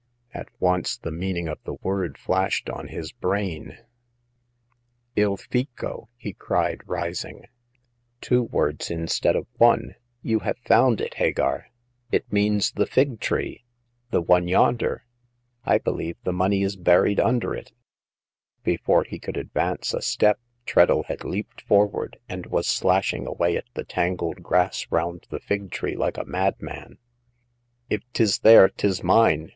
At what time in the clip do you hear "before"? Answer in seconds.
18.63-19.03